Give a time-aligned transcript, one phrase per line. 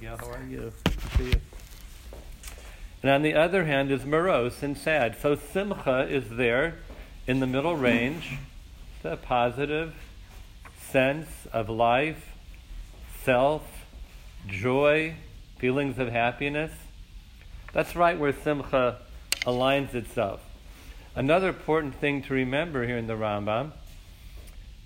[0.00, 0.16] Gail.
[0.16, 0.72] How are you?
[0.84, 1.40] Good to see you.
[3.02, 5.16] And on the other hand is morose and sad.
[5.20, 6.76] So simcha is there
[7.26, 8.38] in the middle range.
[9.04, 9.94] A positive
[10.90, 12.32] sense of life,
[13.22, 13.62] self,
[14.46, 15.14] joy,
[15.58, 16.72] feelings of happiness.
[17.72, 18.98] That's right where simcha
[19.42, 20.40] aligns itself.
[21.14, 23.72] Another important thing to remember here in the Rambam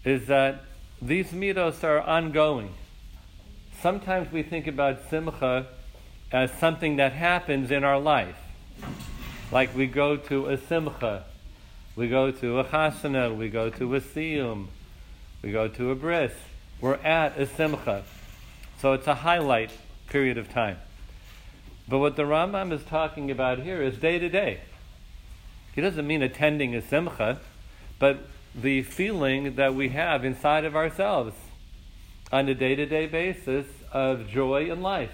[0.05, 0.65] is that
[1.01, 2.73] these mitos are ongoing.
[3.83, 5.67] Sometimes we think about simcha
[6.31, 8.37] as something that happens in our life.
[9.51, 11.25] Like we go to a simcha,
[11.97, 14.69] we go to a chasana, we go to a siyum,
[15.43, 16.33] we go to a bris.
[16.81, 18.05] We're at a simcha.
[18.79, 19.73] So it's a highlight
[20.09, 20.79] period of time.
[21.89, 24.61] But what the Rambam is talking about here is day to day.
[25.75, 27.41] He doesn't mean attending a simcha,
[27.99, 28.21] but
[28.55, 31.35] the feeling that we have inside of ourselves
[32.33, 35.13] on a day to day basis of joy in life.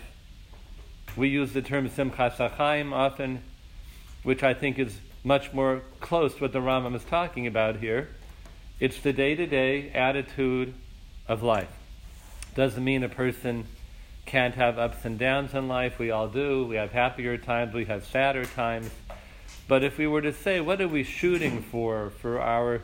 [1.16, 3.42] We use the term simchas hachaim often,
[4.22, 8.08] which I think is much more close to what the Rambam is talking about here.
[8.78, 10.74] It's the day to day attitude
[11.26, 11.72] of life.
[12.54, 13.66] Doesn't mean a person
[14.24, 15.98] can't have ups and downs in life.
[15.98, 16.66] We all do.
[16.66, 18.90] We have happier times, we have sadder times.
[19.66, 22.82] But if we were to say, what are we shooting for for our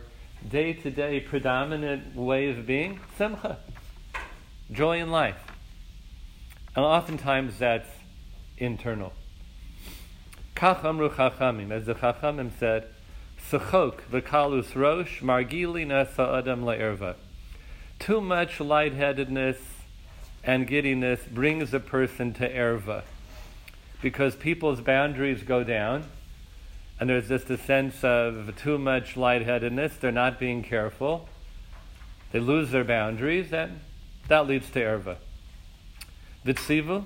[0.49, 2.99] day to day predominant way of being?
[3.17, 3.59] Simcha.
[4.73, 5.45] Joy in life.
[6.75, 7.89] And oftentimes that's
[8.57, 9.13] internal.
[10.57, 12.87] Kach chachamim, as the chachamim said,
[13.51, 17.17] Sechok v'kalus rosh margili nasa adam la'erva.
[17.99, 19.59] Too much lightheadedness
[20.43, 23.03] and giddiness brings a person to erva.
[24.01, 26.05] Because people's boundaries go down,
[26.99, 31.29] and there's just a sense of too much lightheadedness, they're not being careful,
[32.33, 33.81] they lose their boundaries, and
[34.29, 35.17] that leads to erva.
[36.47, 37.05] Vitzivu,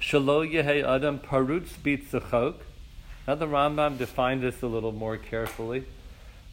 [0.00, 2.56] shalo yehe adam parutz bitzachok.
[3.26, 5.84] Now the Rambam defined this a little more carefully.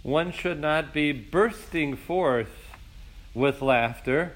[0.03, 2.69] One should not be bursting forth
[3.33, 4.33] with laughter,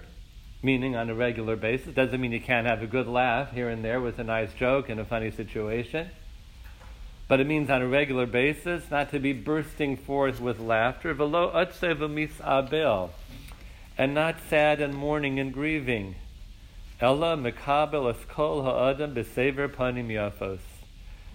[0.64, 1.94] meaning on a regular basis.
[1.94, 4.90] Doesn't mean you can't have a good laugh here and there with a nice joke
[4.90, 6.10] in a funny situation.
[7.28, 11.14] But it means on a regular basis not to be bursting forth with laughter.
[11.14, 13.12] Velo abel,
[13.98, 16.16] and not sad and mourning and grieving.
[17.00, 20.60] Ella mekabel eskol ha'adam b'sever panim yafos.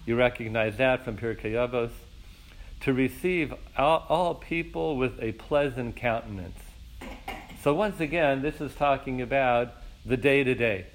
[0.04, 1.90] You recognize that from Pirkei Avos.
[2.82, 6.60] To receive all, all people with a pleasant countenance.
[7.62, 9.72] So once again, this is talking about
[10.04, 10.86] the day to day.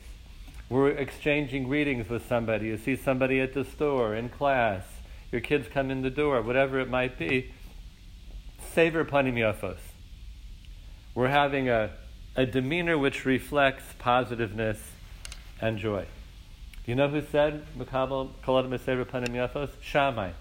[0.70, 2.68] We're exchanging greetings with somebody.
[2.68, 4.84] You see somebody at the store, in class,
[5.30, 7.52] your kids come in the door, whatever it might be.
[8.74, 9.80] Savor panim yafos.
[11.14, 11.92] We're having a,
[12.36, 14.80] a demeanor which reflects positiveness
[15.60, 16.06] and joy.
[16.86, 19.70] You know who said Makabal Mesever Panim Yafos?
[19.82, 20.32] Shammai.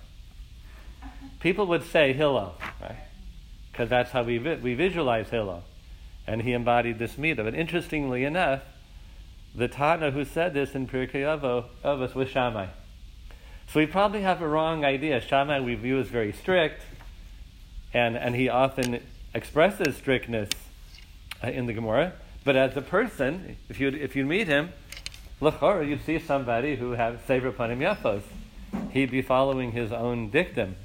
[1.40, 2.96] People would say Hillel, right?
[3.72, 5.64] Because that's how we, vi- we visualize Hillel
[6.26, 7.44] and he embodied this midah.
[7.44, 8.62] But interestingly enough,
[9.54, 11.24] the Tana who said this in Pirkei
[11.84, 12.66] Avos was Shammai.
[13.72, 15.20] So we probably have a wrong idea.
[15.20, 16.82] Shammai we view as very strict,
[17.92, 19.00] and, and he often
[19.34, 20.50] expresses strictness
[21.42, 22.14] uh, in the Gemara.
[22.44, 24.70] But as a person, if you if you meet him,
[25.40, 28.22] lachor, you'd see somebody who has sever panim yafos.
[28.92, 30.76] He'd be following his own dictum.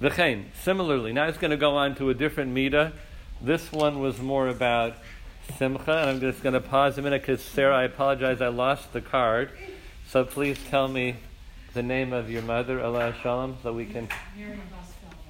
[0.00, 2.92] V'chein, similarly, now he's going to go on to a different midah
[3.40, 4.96] this one was more about
[5.58, 8.92] Simcha, and I'm just going to pause a minute because Sarah, I apologize, I lost
[8.92, 9.50] the card.
[10.08, 11.16] So please tell me
[11.74, 14.08] the name of your mother, Allah Shalom, so we can.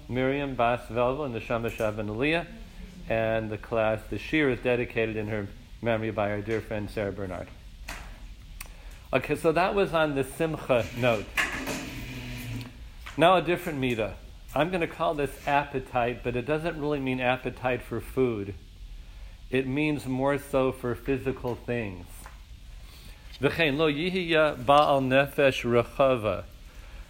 [0.09, 2.47] Miriam Bas Velvo and the Shama and Aliyah.
[3.09, 5.47] And the class, the Shir is dedicated in her
[5.83, 7.49] memory by our dear friend Sarah Bernard.
[9.13, 11.27] Okay, so that was on the Simcha note.
[13.17, 14.15] Now a different midah.
[14.57, 18.55] I'm going to call this appetite, but it doesn't really mean appetite for food.
[19.51, 22.07] It means more so for physical things.
[23.41, 26.45] V'chein lo ba'al nefesh.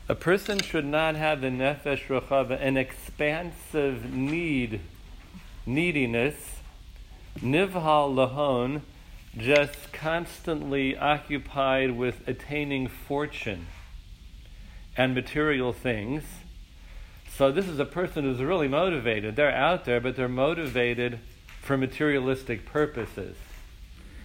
[0.08, 4.80] A person should not have the nefesh rechava, an expansive need,
[5.64, 6.56] neediness,
[7.38, 8.82] nivhal lahon,
[9.36, 13.66] just constantly occupied with attaining fortune
[14.96, 16.22] and material things
[17.36, 19.34] so this is a person who's really motivated.
[19.34, 21.18] They're out there, but they're motivated
[21.60, 23.36] for materialistic purposes.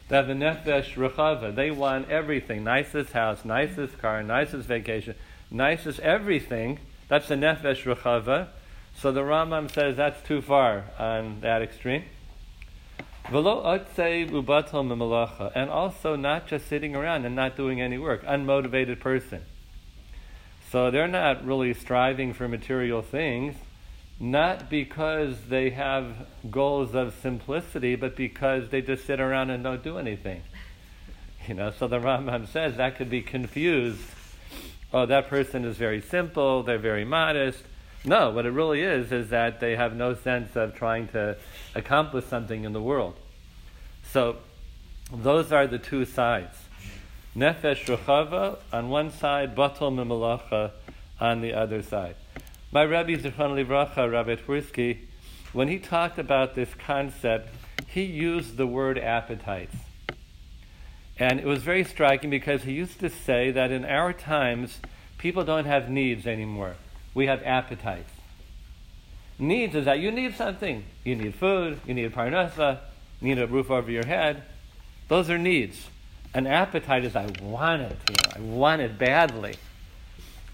[0.08, 1.56] They have the nefesh rechava.
[1.56, 5.16] They want everything: nicest house, nicest car, nicest vacation,
[5.52, 6.80] nicest everything.
[7.08, 8.50] That's the nefesh rechava.
[8.96, 12.04] So the Rambam says that's too far on that extreme.
[13.32, 13.62] Velo
[15.56, 19.44] And also not just sitting around and not doing any work, unmotivated person.
[20.72, 23.56] So they're not really striving for material things,
[24.20, 29.84] not because they have goals of simplicity, but because they just sit around and don't
[29.84, 30.42] do anything.
[31.48, 34.02] You know, so the Rambam says that could be confused.
[34.92, 37.64] Oh, that person is very simple, they're very modest.
[38.06, 41.38] No, what it really is is that they have no sense of trying to
[41.76, 43.16] accomplish something in the world.
[44.12, 44.38] So,
[45.12, 46.58] those are the two sides.
[47.36, 50.72] Nefesh Ruchava on one side, Batal Mimalacha
[51.20, 52.16] on the other side.
[52.72, 55.00] My Rabbi Zichron Livracha, Rabbi Twersky,
[55.54, 57.50] when he talked about this concept,
[57.88, 59.76] he used the word appetites.
[61.20, 64.80] And it was very striking because he used to say that in our times,
[65.18, 66.76] people don't have needs anymore.
[67.14, 68.14] We have appetites.
[69.38, 70.86] Needs is that you need something.
[71.04, 72.80] You need food, you need a parnasa,
[73.22, 74.44] you need a roof over your head.
[75.10, 75.88] Those are needs.
[76.34, 79.56] An appetite is I want it, you know, I want it badly.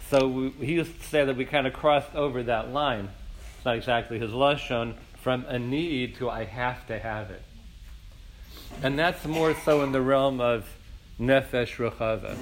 [0.10, 3.10] So we, he used to say that we kind of crossed over that line.
[3.58, 7.42] It's not exactly his lashon from a need to I have to have it,
[8.82, 10.68] and that's more so in the realm of
[11.20, 12.38] nefesh ruchava.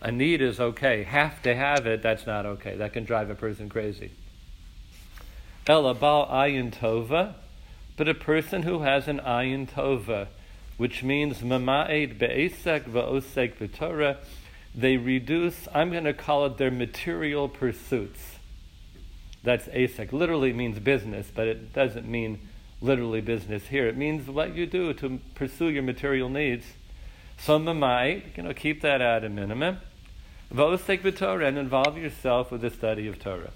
[0.00, 1.02] A need is okay.
[1.02, 2.76] Have to have it, that's not okay.
[2.76, 4.10] That can drive a person crazy.
[5.66, 7.34] Ela bal ayin tova,
[7.96, 10.28] but a person who has an ayin tova
[10.76, 14.16] which means mama'ed be'esek va'osek b'torah.
[14.74, 18.38] They reduce, I'm going to call it their material pursuits.
[19.44, 20.12] That's asek.
[20.12, 22.40] Literally means business, but it doesn't mean
[22.80, 23.86] literally business here.
[23.86, 26.64] It means what you do to pursue your material needs.
[27.38, 29.78] So mamai, you know, keep that at a minimum.
[30.52, 33.50] V'osek b'torah, and involve yourself with the study of Torah.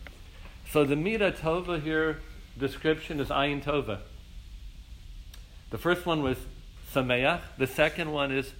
[0.71, 2.21] So the Mida Tova here
[2.59, 4.01] description is Ayin Tova.
[5.71, 6.39] The first one was
[6.93, 7.41] Sameach.
[7.57, 8.53] The second one is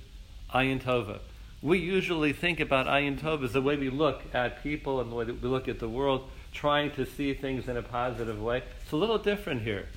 [0.55, 1.19] Ayin Tova.
[1.61, 5.17] We usually think about Ayin Tova as the way we look at people and the
[5.17, 8.63] way we look at the world, trying to see things in a positive way.
[8.83, 9.89] It's a little different here.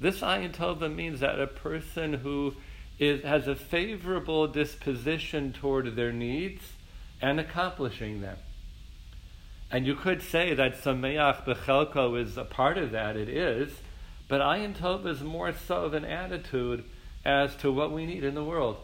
[0.00, 2.54] This Ayin Tova means that a person who
[2.98, 6.62] is, has a favorable disposition toward their needs
[7.20, 8.36] and accomplishing them.
[9.70, 13.72] And you could say that Sameach Bechelko is a part of that, it is,
[14.28, 16.84] but Ayin Tova is more so of an attitude
[17.24, 18.76] as to what we need in the world.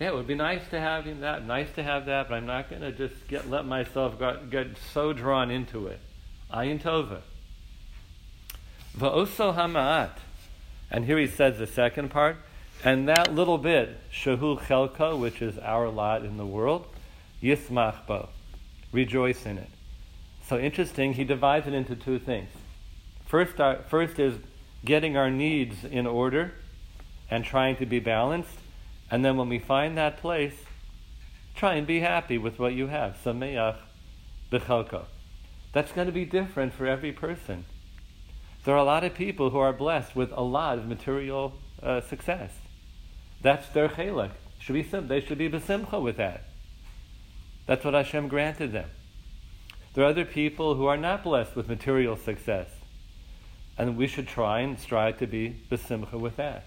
[0.00, 2.68] Yeah, it would be nice to have that, nice to have that, but I'm not
[2.68, 6.00] going to just get let myself get, get so drawn into it.
[6.52, 7.20] Ayin Tova.
[8.98, 10.10] Va'oso hama'at.
[10.92, 12.36] And here he says the second part.
[12.84, 16.86] And that little bit, shahu chelko, which is our lot in the world,
[17.42, 18.28] yismach bo.
[18.92, 19.70] Rejoice in it.
[20.46, 22.50] So interesting, he divides it into two things.
[23.26, 24.36] First, our, first is
[24.84, 26.52] getting our needs in order,
[27.30, 28.58] and trying to be balanced.
[29.10, 30.54] And then when we find that place,
[31.54, 33.16] try and be happy with what you have.
[33.24, 33.76] Sameach
[34.50, 35.04] b'chalko.
[35.72, 37.64] That's going to be different for every person.
[38.64, 42.00] There are a lot of people who are blessed with a lot of material uh,
[42.00, 42.52] success.
[43.40, 44.30] That's their chelak.
[44.60, 46.44] Should be they should be besimcha with that.
[47.66, 48.88] That's what Hashem granted them.
[49.94, 52.68] There are other people who are not blessed with material success,
[53.76, 56.64] and we should try and strive to be besimcha with that.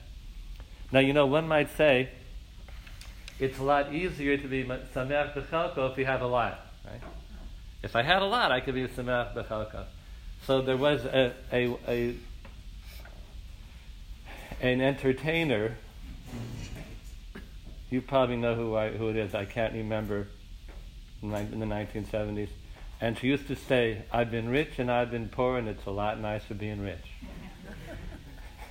[0.91, 2.09] Now, you know, one might say
[3.39, 7.01] it's a lot easier to be sameach b'chalko if you have a lot, right?
[7.81, 9.85] If I had a lot, I could be sameach b'chalko.
[10.45, 12.15] So there was a, a, a
[14.61, 15.75] an entertainer.
[17.89, 19.33] You probably know who I, who it is.
[19.33, 20.27] I can't remember
[21.23, 22.49] in the 1970s.
[23.01, 25.91] And she used to say, "I've been rich and I've been poor, and it's a
[25.91, 27.07] lot nicer being rich."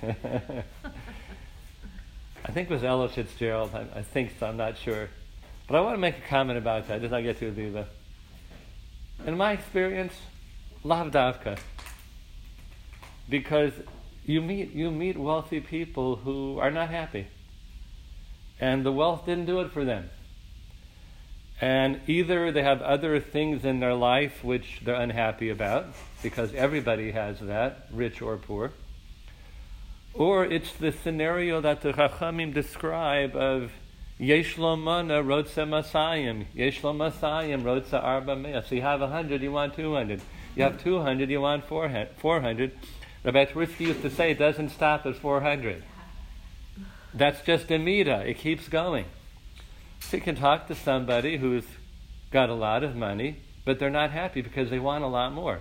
[2.45, 3.71] I think it was Ella Fitzgerald.
[3.73, 4.47] I, I, think so.
[4.47, 5.09] I'm not sure.
[5.67, 7.01] But I want to make a comment about that.
[7.01, 7.85] Just I get to the.
[9.25, 10.13] In my experience,
[10.85, 11.57] lav davka.
[13.27, 13.73] Because
[14.25, 17.27] you meet you meet wealthy people who are not happy,
[18.59, 20.09] and the wealth didn't do it for them.
[21.59, 25.87] And either they have other things in their life which they're unhappy about,
[26.21, 28.71] because everybody has that, rich or poor
[30.15, 33.71] or it's the scenario that the Chachamim describe of
[34.17, 36.45] Yesh Mana Rotza Masayim.
[36.53, 38.61] Yesh Masayim Rotza Arba Mea.
[38.67, 40.21] So you have a hundred, you want two hundred.
[40.55, 42.71] You have two hundred, you want four hundred.
[43.23, 45.83] Rabbi Twersky used to say it doesn't stop at four hundred.
[47.13, 48.23] That's just a mida.
[48.25, 49.05] It keeps going.
[49.99, 51.65] So you can talk to somebody who's
[52.31, 55.59] got a lot of money, but they're not happy because they want a lot more.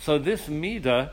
[0.00, 1.12] So this mida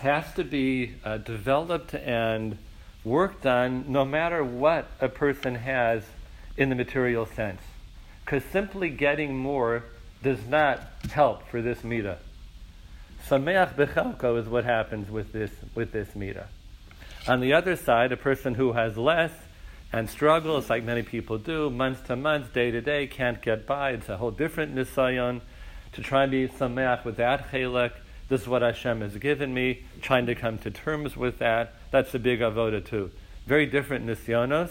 [0.00, 2.58] has to be uh, developed and
[3.04, 6.04] worked on no matter what a person has
[6.56, 7.62] in the material sense.
[8.24, 9.84] Because simply getting more
[10.22, 12.18] does not help for this mita.
[13.28, 16.46] Sameach bechelko is what happens with this, with this mita.
[17.26, 19.32] On the other side, a person who has less
[19.92, 23.90] and struggles, like many people do, month to month, day to day, can't get by.
[23.90, 25.40] It's a whole different nisayon
[25.92, 27.92] to try and be sameach with that chelek.
[28.28, 29.84] This is what Hashem has given me.
[30.02, 31.74] Trying to come to terms with that.
[31.90, 33.10] That's a big avoda too.
[33.46, 34.70] Very different nisyonos,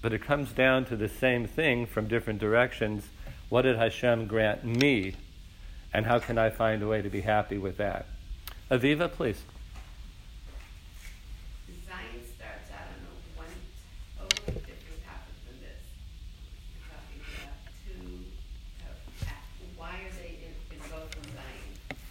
[0.00, 3.08] but it comes down to the same thing from different directions.
[3.52, 5.12] What did Hashem grant me,
[5.92, 8.06] and how can I find a way to be happy with that?
[8.70, 9.42] Aviva, please.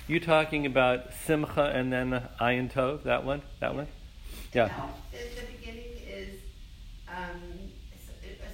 [0.07, 3.41] You talking about Simcha and then Ayin Tov, that one?
[3.61, 3.87] That one?
[4.53, 4.67] Yeah.
[4.67, 6.39] No, the, the beginning is
[7.07, 7.41] um,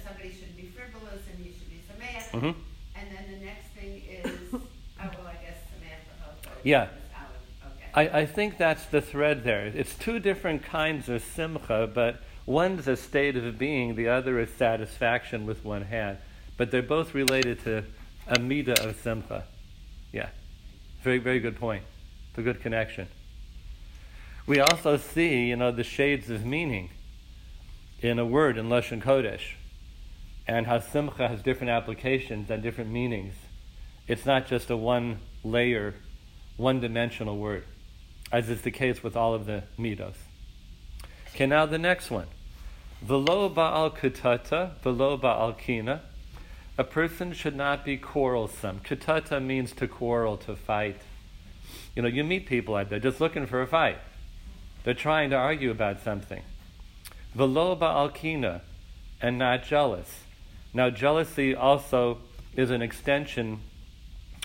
[0.02, 2.30] somebody should be frivolous and you should be Sameach.
[2.30, 2.60] Mm-hmm.
[3.00, 4.60] And then the next thing is, oh,
[4.98, 6.02] well, I guess Sameach
[6.68, 6.88] Yeah.
[7.16, 8.10] Oh, okay.
[8.10, 9.64] I, I think that's the thread there.
[9.64, 14.50] It's two different kinds of Simcha, but one's a state of being, the other is
[14.50, 16.18] satisfaction with one hand.
[16.58, 17.84] But they're both related to
[18.26, 19.44] amida of Simcha.
[20.12, 20.28] Yeah.
[21.02, 21.84] Very, very good point.
[22.28, 23.08] It's a good connection.
[24.46, 26.90] We also see, you know, the shades of meaning
[28.02, 29.54] in a word in Lashon Kodesh,
[30.46, 33.36] and how Simcha has different applications and different meanings.
[34.06, 35.94] It's not just a one layer,
[36.58, 37.64] one dimensional word,
[38.30, 40.16] as is the case with all of the midos.
[41.34, 42.26] Okay, now the next one.
[43.00, 46.02] Velo ba'al kutata, velo ba'al kina.
[46.76, 48.80] A person should not be quarrelsome.
[48.80, 51.00] Kitata means to quarrel, to fight.
[51.94, 53.98] You know, you meet people out there just looking for a fight.
[54.82, 56.42] They're trying to argue about something.
[57.36, 58.62] Veloba alkina,
[59.20, 60.22] and not jealous.
[60.74, 62.18] Now, jealousy also
[62.56, 63.60] is an extension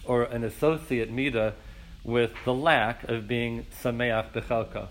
[0.05, 1.55] or an associate mida
[2.04, 4.88] with the lack of being sameach bechalka.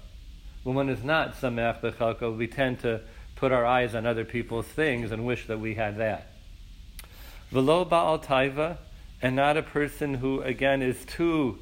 [0.62, 3.00] When one is not sameach bechalka, we tend to
[3.36, 6.28] put our eyes on other people's things and wish that we had that.
[7.50, 8.78] Velo ba'al taiva,
[9.20, 11.58] and not a person who, again, is too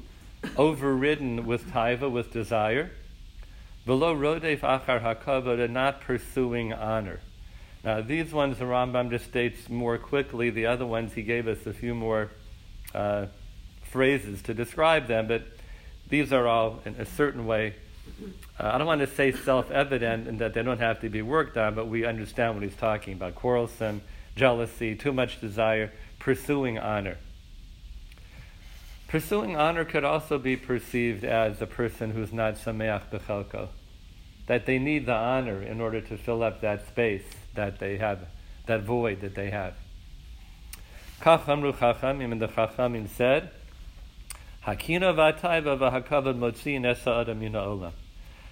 [0.57, 2.91] overridden with taiva, with desire.
[3.85, 7.19] Velo rodef achar hakavod, and not pursuing honor.
[7.83, 10.51] Now, these ones the Rambam just states more quickly.
[10.51, 12.29] The other ones he gave us a few more
[12.93, 13.25] uh,
[13.91, 15.43] phrases to describe them, but
[16.09, 17.75] these are all, in a certain way,
[18.59, 21.21] uh, I don't want to say self evident and that they don't have to be
[21.21, 24.01] worked on, but we understand what he's talking about quarrelsome,
[24.35, 27.17] jealousy, too much desire, pursuing honor.
[29.07, 33.67] Pursuing honor could also be perceived as a person who's not sameach bechelko,
[34.47, 38.19] that they need the honor in order to fill up that space that they have,
[38.67, 39.73] that void that they have.
[41.21, 43.51] Kachamru chachamim, and the chachamim said,
[44.65, 47.91] Hakina v'atayva v'hakavad motzin esa adam.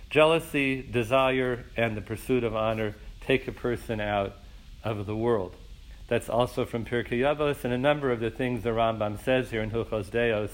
[0.09, 4.33] Jealousy, desire, and the pursuit of honor take a person out
[4.83, 5.55] of the world.
[6.07, 9.61] That's also from Pirkei Avos, and a number of the things the Rambam says here
[9.61, 10.49] in Hilchos Deos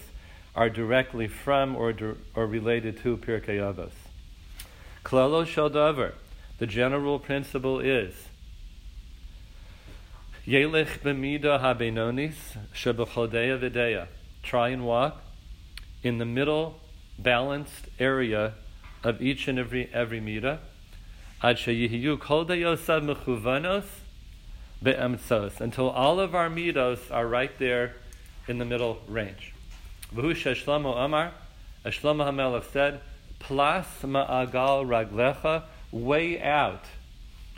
[0.53, 1.93] are directly from or,
[2.35, 3.93] or related to Pirkei Avos.
[5.05, 6.15] Klalo Shaldavar,
[6.57, 8.27] the general principle is
[10.45, 14.07] Yelech b'mida habenonis shebechodeya v'deya.
[14.43, 15.21] Try and walk
[16.05, 16.79] in the middle,
[17.17, 18.53] balanced area
[19.03, 20.19] of each and every every
[24.83, 27.95] be'emtzos, until all of our midos are right there
[28.47, 29.51] in the middle range.
[30.13, 33.01] V'hu Shlomo Amar, said,
[33.39, 36.85] Plas ma'agal raglecha, way out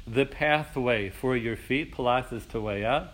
[0.07, 1.91] the pathway for your feet.
[1.91, 3.09] Plas is to way out.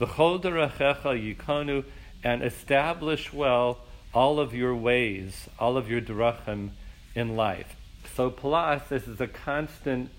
[0.00, 1.84] V'chol derachecha yikonu,
[2.24, 3.78] and establish well
[4.14, 6.70] all of your ways, all of your drachim
[7.14, 7.76] in life.
[8.14, 10.10] So plas, this is a constant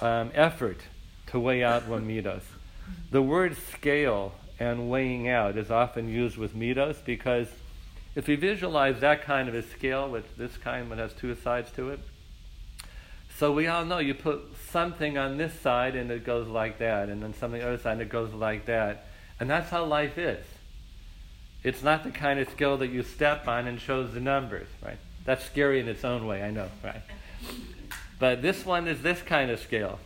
[0.00, 0.80] um, effort
[1.28, 2.42] to weigh out one midos.
[3.10, 7.48] The word scale and weighing out is often used with midos because
[8.14, 11.70] if we visualize that kind of a scale with this kind that has two sides
[11.72, 12.00] to it,
[13.38, 17.08] so we all know you put something on this side and it goes like that,
[17.08, 19.06] and then something on the other side and it goes like that.
[19.38, 20.44] And that's how life is.
[21.62, 24.98] It's not the kind of scale that you step on and shows the numbers, right?
[25.24, 27.02] That's scary in its own way, I know, right?
[28.18, 29.98] But this one is this kind of scale.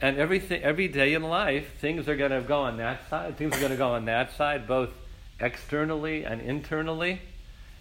[0.00, 3.54] And everything, every day in life, things are going to go on that side, things
[3.56, 4.90] are going to go on that side, both
[5.38, 7.20] externally and internally.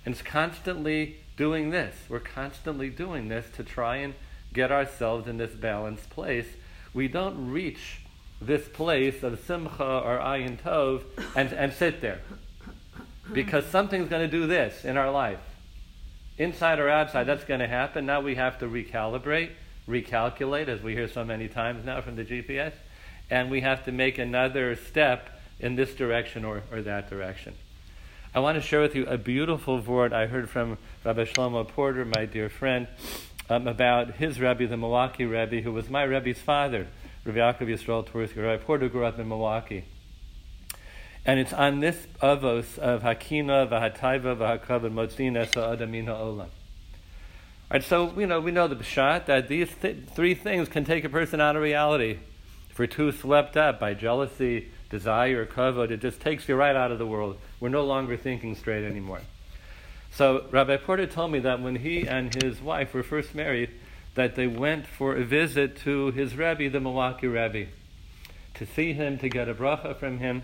[0.06, 1.96] And it's constantly doing this.
[2.10, 4.14] We're constantly doing this to try and
[4.54, 6.48] get ourselves in this balanced place.
[6.94, 8.02] We don't reach
[8.42, 11.04] this place of simcha or ayin tov
[11.36, 12.20] and, and sit there.
[13.34, 15.40] Because something's going to do this in our life.
[16.38, 18.06] Inside or outside, that's going to happen.
[18.06, 19.52] Now we have to recalibrate,
[19.88, 22.74] recalculate, as we hear so many times now from the GPS,
[23.30, 27.54] and we have to make another step in this direction or, or that direction.
[28.34, 32.06] I want to share with you a beautiful word I heard from Rabbi Shlomo Porter,
[32.06, 32.88] my dear friend,
[33.50, 36.88] um, about his Rebbe, the Milwaukee Rebbe, who was my Rebbe's father,
[37.26, 38.38] Rabbi Yaakov Yisrael Twersky.
[38.38, 39.86] Rabbi Porter grew up in Milwaukee.
[41.30, 46.40] And it's on this avos of Hakina, Vahataiva, Vahakav, and Motzina, Sa'adamina Olam.
[46.40, 46.50] All
[47.70, 51.04] right, so you know we know the pshat that these th- three things can take
[51.04, 52.18] a person out of reality.
[52.72, 56.76] If we're too swept up by jealousy, desire, or kavod, it just takes you right
[56.76, 57.38] out of the world.
[57.60, 59.22] We're no longer thinking straight anymore.
[60.10, 63.70] So Rabbi Porter told me that when he and his wife were first married,
[64.16, 67.68] that they went for a visit to his Rebbe, the Milwaukee Rebbe,
[68.56, 70.42] to see him, to get a bracha from him.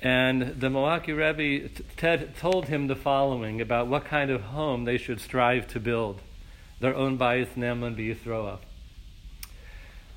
[0.00, 4.96] And the Milwaukee Rebbe Ted told him the following about what kind of home they
[4.96, 6.20] should strive to build,
[6.80, 8.58] their own bayis ne'eman b'Yisroel.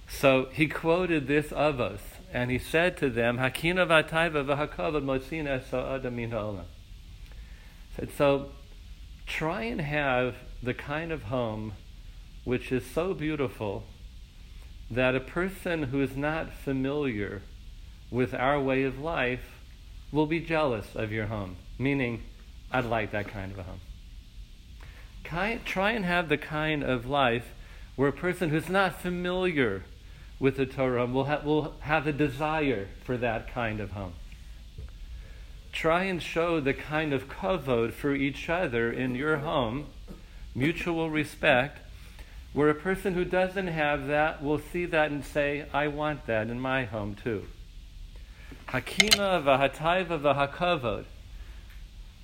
[0.07, 1.99] So he quoted this avos,
[2.31, 6.31] and he said to them, Hakina v'atayva v'hakavad motzina sa'ada min.
[7.95, 8.51] Said, so
[9.25, 11.73] try and have the kind of home
[12.43, 13.83] which is so beautiful
[14.91, 17.41] that a person who is not familiar
[18.11, 19.60] with our way of life
[20.11, 21.55] will be jealous of your home.
[21.77, 22.23] Meaning,
[22.71, 23.79] I'd like that kind of a home.
[25.65, 27.53] Try and have the kind of life
[27.95, 29.83] where a person who's not familiar
[30.39, 34.13] with the Torah will, will have a desire for that kind of home.
[35.71, 39.85] Try and show the kind of kavod for each other in your home,
[40.53, 41.79] mutual respect,
[42.53, 46.49] where a person who doesn't have that will see that and say, I want that
[46.49, 47.45] in my home too.
[48.71, 51.03] Hakina v'hataiva v'hakavod.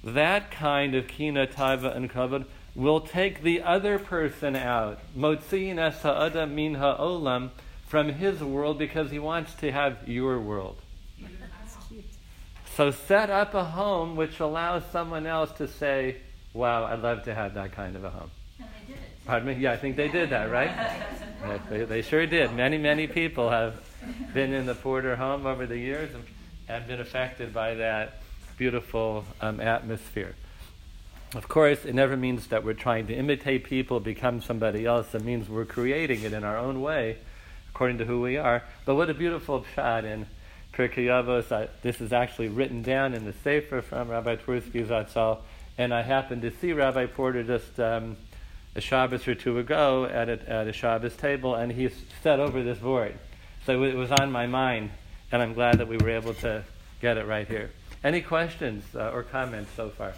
[0.04, 5.00] That kind of kina, taiva, and kavod will take the other person out.
[5.18, 7.50] Motziin es ha'adam min ha'olam
[7.88, 10.78] from his world because he wants to have your world.
[12.76, 16.18] So set up a home which allows someone else to say,
[16.54, 18.30] wow, I'd love to have that kind of a home.
[19.26, 19.56] Pardon me?
[19.56, 20.70] Yeah, I think they did that, right?
[21.46, 22.54] yes, they, they sure did.
[22.54, 23.82] Many, many people have
[24.34, 26.24] been in the Porter home over the years and
[26.68, 28.22] have been affected by that
[28.58, 30.36] beautiful um, atmosphere.
[31.34, 35.14] Of course, it never means that we're trying to imitate people, become somebody else.
[35.14, 37.18] It means we're creating it in our own way
[37.78, 38.64] according to who we are.
[38.86, 40.26] But what a beautiful shot in
[40.74, 41.70] Pirkei Avos.
[41.84, 45.40] this is actually written down in the Sefer from Rabbi Twersky Zatzal,
[45.78, 48.18] and I happened to see Rabbi Porter just um,
[48.76, 51.90] a Shabbos or two ago at a, at a Shabbos table, and he
[52.24, 53.14] said over this board.
[53.68, 54.90] So it was on my mind,
[55.32, 56.64] and I'm glad that we were able to
[57.02, 57.72] get it right here.
[58.04, 60.14] Any questions uh, or comments so far?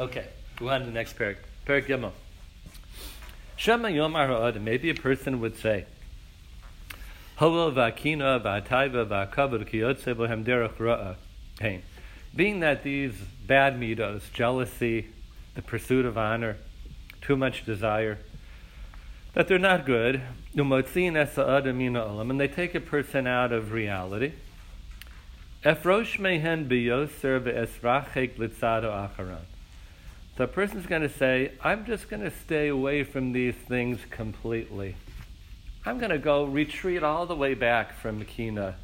[0.00, 1.36] Okay, go on to the next parak.
[1.66, 2.12] Parak Gimel.
[3.56, 5.86] Shema Yomar Ha'adam, maybe a person would say.
[12.34, 13.14] Being that these
[13.46, 15.08] bad midos, jealousy,
[15.54, 16.56] the pursuit of honor,
[17.20, 18.18] too much desire,
[19.34, 20.20] that they're not good,
[20.54, 20.72] and
[22.40, 24.32] they take a person out of reality.
[25.64, 25.70] So
[30.44, 34.96] a person's going to say, I'm just going to stay away from these things completely.
[35.84, 38.76] I'm going to go retreat all the way back from Kina.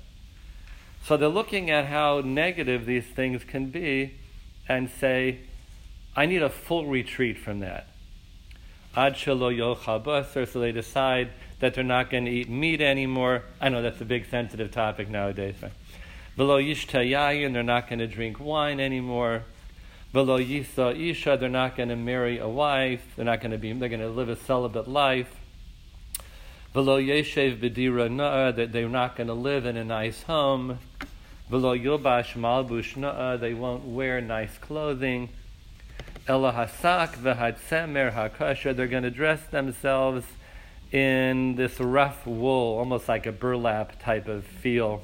[1.04, 4.14] So they're looking at how negative these things can be
[4.68, 5.40] and say,
[6.16, 7.88] I need a full retreat from that.
[8.98, 11.30] Ad shelo so they decide
[11.60, 13.44] that they're not going to eat meat anymore.
[13.60, 15.54] I know that's a big sensitive topic nowadays.
[15.62, 15.70] Right?
[16.36, 19.44] Below they're not going to drink wine anymore.
[20.12, 23.04] Velo yisa isha, they're not going to marry a wife.
[23.14, 23.72] They're not going to be.
[23.72, 25.32] They're going to live a celibate life.
[26.74, 30.80] Velo yeshev b'dira na'a, that they're not going to live in a nice home.
[31.48, 35.28] Velo yobash malbush na'a, they won't wear nice clothing.
[36.28, 40.26] Ela hasak v'hadsemer hakasha, they're going to dress themselves
[40.92, 45.02] in this rough wool, almost like a burlap type of feel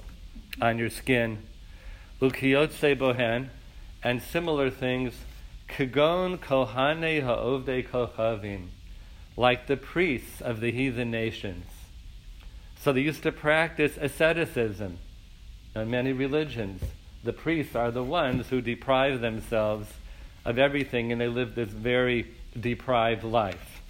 [0.61, 1.39] on your skin.
[2.21, 3.49] Ukiyotse bohen,
[4.03, 5.15] and similar things,
[5.67, 8.67] kagon kohane ha'ovde kochavim,
[9.35, 11.65] like the priests of the heathen nations.
[12.79, 14.99] So they used to practice asceticism
[15.75, 16.83] in many religions.
[17.23, 19.89] The priests are the ones who deprive themselves
[20.45, 22.27] of everything and they live this very
[22.59, 23.81] deprived life.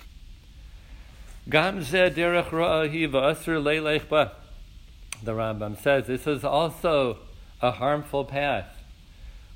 [5.22, 7.18] The Rambam says this is also
[7.60, 8.82] a harmful path.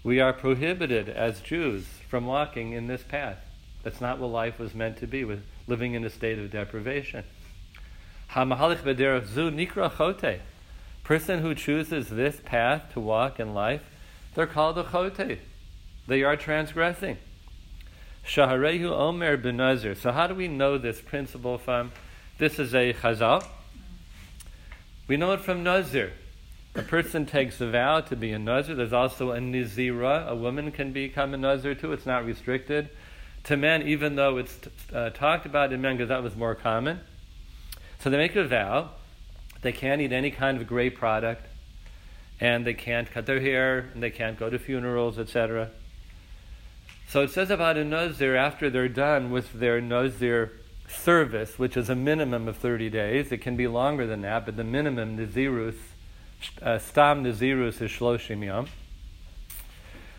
[0.03, 3.39] We are prohibited as Jews from walking in this path.
[3.83, 7.25] That's not what life was meant to be, with living in a state of deprivation.
[11.05, 13.83] Person who chooses this path to walk in life,
[14.35, 15.39] they're called a chote.
[16.09, 17.19] They are transgressing.
[18.25, 19.95] Shaharehu Omer Benazir.
[19.95, 21.93] So how do we know this principle from?
[22.39, 23.45] This is a chazal.
[25.07, 26.15] We know it from Nazir.
[26.75, 28.75] A person takes a vow to be a Nazir.
[28.75, 30.27] There's also a Nizira.
[30.27, 31.93] A woman can become a Nazir too.
[31.93, 32.89] It's not restricted
[33.45, 34.59] to men, even though it's
[34.95, 37.01] uh, talked about in men because that was more common.
[37.99, 38.93] So they make a vow.
[39.61, 41.45] They can't eat any kind of grape product,
[42.41, 45.71] and they can't cut their hair, and they can't go to funerals, etc.
[47.09, 50.53] So it says about a Nazir after they're done with their Nazir
[50.89, 53.33] service, which is a minimum of 30 days.
[53.33, 55.77] It can be longer than that, but the minimum Nazirus,
[56.61, 58.67] uh, Stam Nazirus is Shloshim Yom.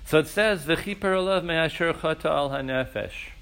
[0.03, 3.33] So it says, V'chiper olav me'asher chata al hanefesh,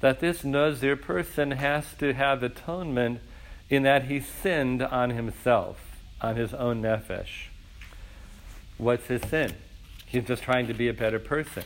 [0.00, 3.20] that this Nazir person has to have atonement
[3.70, 5.80] in that he sinned on himself,
[6.20, 7.46] on his own nefesh.
[8.76, 9.54] What's his sin?
[10.04, 11.64] He's just trying to be a better person.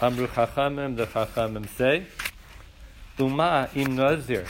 [0.00, 2.04] Amru Chachamim, the Chachamim say,
[3.18, 4.46] Uma im Nazir,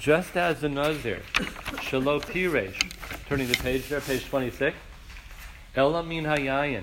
[0.00, 1.22] just as the Nazir,
[1.76, 2.90] Shalo Piresh,
[3.28, 4.76] turning the page there, page 26,
[5.76, 6.82] Elamin Hayayin,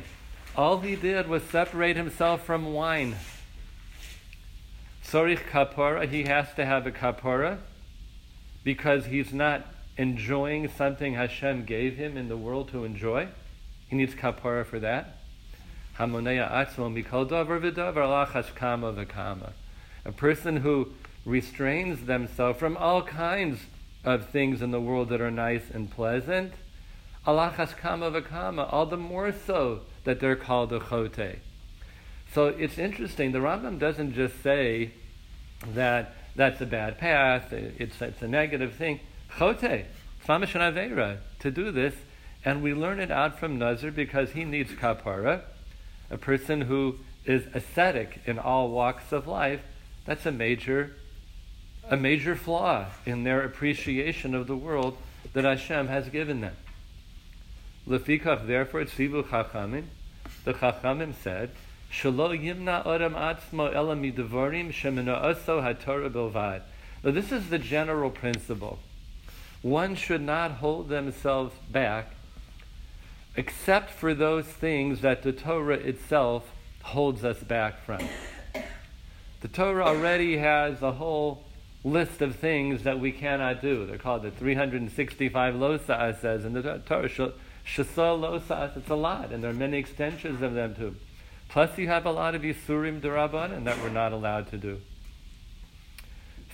[0.56, 3.18] all he did was separate himself from wine.
[5.04, 7.58] Sorich kapora, he has to have a kapora
[8.64, 9.66] because he's not
[9.98, 13.28] enjoying something Hashem gave him in the world to enjoy.
[13.90, 15.18] He needs kapora for that.
[16.02, 16.08] A
[20.16, 20.90] person who
[21.26, 23.60] restrains themselves from all kinds
[24.04, 26.54] of things in the world that are nice and pleasant,
[27.28, 31.38] alachas kama v'kama, all the more so that they're called a chote.
[32.34, 34.94] So it's interesting, the Rambam doesn't just say
[35.76, 39.02] that that's a bad path, it's, it's a negative thing.
[39.38, 39.86] Chote,
[40.26, 41.94] Slamish to do this,
[42.44, 45.44] and we learn it out from Nazir because he needs kapara.
[46.12, 49.62] A person who is ascetic in all walks of life,
[50.06, 50.96] that's a major,
[51.90, 54.98] a major flaw in their appreciation of the world
[55.34, 56.56] that Hashem has given them.
[57.88, 59.86] Lefikach, therefore, tzivu chachamim,
[60.44, 61.52] the chachamim said,
[61.92, 66.62] Shalo yimna odam atzmo ela midevarim shemina oso haTorah bilvad.
[67.04, 68.80] Now, this is the general principle.
[69.62, 72.14] One should not hold themselves back
[73.36, 76.52] except for those things that the Torah itself
[76.84, 78.02] holds us back from.
[79.42, 81.44] The Torah already has a whole
[81.84, 83.86] list of things that we cannot do.
[83.86, 87.10] They're called the 365 losa, says in the Torah.
[87.66, 90.96] Shasa losas, it's a lot, and there are many extensions of them too.
[91.50, 94.82] Plus, you have a lot of Yisurim Darabanan that we're not allowed to do.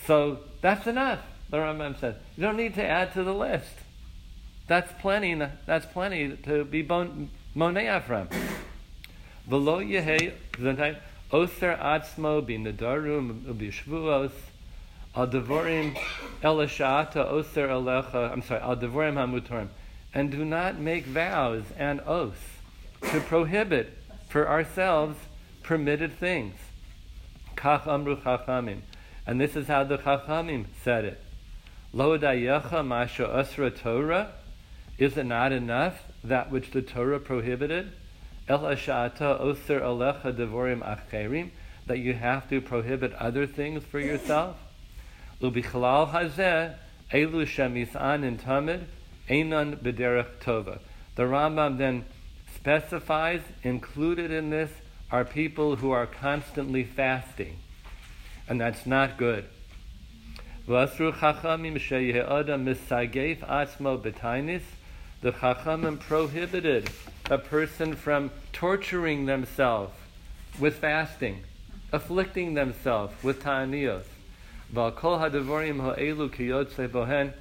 [0.06, 2.16] So that's enough, the Rambam says.
[2.36, 3.74] You don't need to add to the list.
[4.68, 8.30] That's plenty, that's plenty to be bon, from.
[9.50, 10.34] V'lo yehei,
[11.32, 14.32] oser atzmo b'nedarum u'b'shvuos,
[15.16, 15.98] al devorim
[16.44, 19.70] elashata oser alecha, I'm sorry, al devorim hamutorim
[20.18, 22.42] and do not make vows and oaths
[23.12, 23.98] to prohibit
[24.30, 25.16] for ourselves
[25.62, 26.56] permitted things.
[27.56, 28.82] Kach amru chachamim.
[29.28, 31.22] And this is how the chachamim said it.
[31.94, 34.32] Lo dayecha masha asra Torah.
[34.98, 37.92] Is it not enough that which the Torah prohibited?
[38.48, 41.52] El ashata oser alecha devorim acherim.
[41.86, 44.58] That you have to prohibit other things for yourself.
[45.42, 46.76] Ubichalal hazeh
[47.12, 48.86] elu shemis'an in tamid
[49.30, 49.78] Einan
[50.42, 50.80] tova.
[51.16, 52.06] The Rambam then
[52.56, 54.72] specifies, included in this,
[55.12, 57.58] are people who are constantly fasting.
[58.48, 59.46] And that's not good.
[65.22, 66.92] The Chachamim prohibited
[67.30, 69.94] a person from torturing themselves
[70.60, 71.44] with fasting,
[71.92, 74.04] afflicting themselves with ta'aniyos.
[74.72, 77.34] V'al ha'devorim ha'elu kiyotze bohen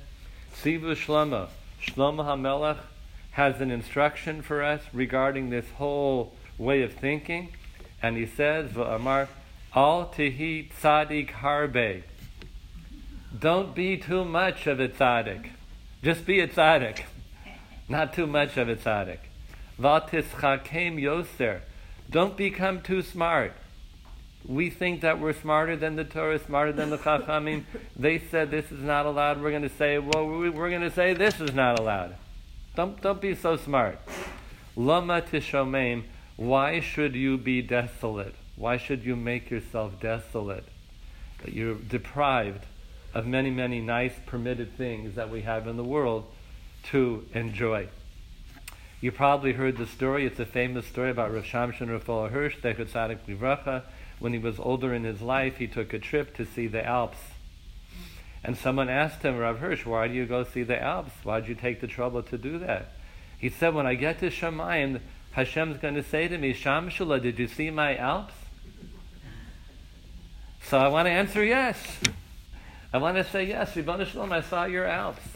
[0.54, 1.48] sivu shlama.
[1.82, 2.78] Shlomo HaMelech
[3.32, 7.50] has an instruction for us regarding this whole way of thinking,
[8.02, 9.28] and he says, "V'amar
[9.74, 12.02] al tihi tzadik harbe."
[13.38, 15.50] Don't be too much of a tzaddik.
[16.02, 17.02] Just be a tzaddik,
[17.88, 19.18] not too much of a tzaddik.
[19.80, 21.60] V'atischakem yoser.
[22.10, 23.52] Don't become too smart.
[24.46, 27.64] we think that we're smarter than the Torah, smarter than the Chachamim.
[27.96, 29.42] they said this is not allowed.
[29.42, 32.14] We're going to say, well, we're going to say this is not allowed.
[32.76, 33.98] Don't, don't be so smart.
[34.76, 36.04] Lama tishomeim.
[36.36, 38.34] Why should you be desolate?
[38.56, 40.64] Why should you make yourself desolate?
[41.44, 42.66] You're deprived
[43.14, 46.26] of many, many nice permitted things that we have in the world
[46.90, 47.88] to enjoy.
[49.00, 50.26] You probably heard the story.
[50.26, 53.82] It's a famous story about Rav Shamshon Raphael Hirsch, Dechet Tzadik Livracha.
[54.18, 57.18] When he was older in his life, he took a trip to see the Alps.
[58.42, 61.12] And someone asked him, Rav Hirsch, why do you go see the Alps?
[61.22, 62.92] Why did you take the trouble to do that?
[63.38, 65.00] He said, when I get to Shemayim,
[65.32, 68.32] Hashem's going to say to me, Shamshula, did you see my Alps?
[70.62, 71.76] So I want to answer yes.
[72.92, 75.35] I want to say yes, Ribbon Shalom, I saw your Alps.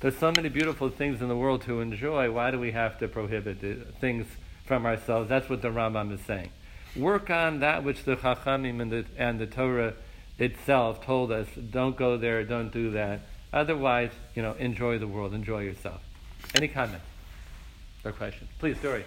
[0.00, 2.30] There's so many beautiful things in the world to enjoy.
[2.30, 3.58] Why do we have to prohibit
[4.00, 4.26] things
[4.64, 5.28] from ourselves?
[5.28, 6.50] That's what the Rambam is saying.
[6.96, 9.92] Work on that which the Chachamim and the, and the Torah
[10.38, 11.46] itself told us.
[11.70, 12.42] Don't go there.
[12.44, 13.20] Don't do that.
[13.52, 15.34] Otherwise, you know, enjoy the world.
[15.34, 16.00] Enjoy yourself.
[16.54, 17.04] Any comments
[18.02, 18.48] or questions?
[18.58, 19.04] Please, Dory.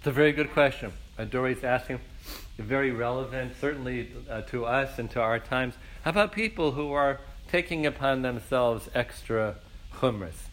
[0.00, 0.94] It's a very good question.
[1.18, 2.00] Uh, Dory's asking,
[2.56, 5.74] very relevant, certainly uh, to us and to our times.
[6.04, 7.20] How about people who are
[7.52, 9.56] taking upon themselves extra
[9.96, 10.46] chumras?